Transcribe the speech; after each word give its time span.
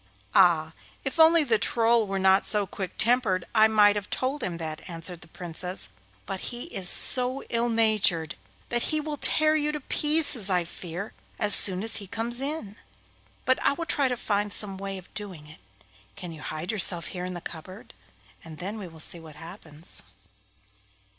'Ah! 0.33 0.73
if 1.03 1.19
only 1.19 1.43
the 1.43 1.59
Troll 1.59 2.07
were 2.07 2.17
not 2.17 2.43
so 2.43 2.65
quick 2.65 2.93
tempered 2.97 3.45
I 3.53 3.67
might 3.67 3.95
have 3.95 4.09
told 4.09 4.41
him 4.41 4.57
that,' 4.57 4.81
answered 4.89 5.21
the 5.21 5.27
Princess, 5.27 5.89
'but 6.25 6.39
he 6.49 6.63
is 6.75 6.89
so 6.89 7.43
ill 7.51 7.69
natured 7.69 8.33
that 8.69 8.81
he 8.89 8.99
will 8.99 9.17
tear 9.17 9.55
you 9.55 9.71
to 9.71 9.79
pieces, 9.79 10.49
I 10.49 10.63
fear, 10.63 11.13
as 11.37 11.53
soon 11.53 11.83
as 11.83 11.97
he 11.97 12.07
comes 12.07 12.41
in. 12.41 12.77
But 13.45 13.61
I 13.63 13.73
will 13.73 13.85
try 13.85 14.07
to 14.07 14.17
find 14.17 14.51
some 14.51 14.77
way 14.79 14.97
of 14.97 15.13
doing 15.13 15.45
it. 15.45 15.59
Can 16.15 16.31
you 16.31 16.41
hide 16.41 16.71
yourself 16.71 17.05
here 17.13 17.23
in 17.23 17.35
the 17.35 17.39
cupboard? 17.39 17.93
and 18.43 18.57
then 18.57 18.79
we 18.79 18.87
will 18.87 18.99
see 18.99 19.19
what 19.19 19.35
happens. 19.35 20.01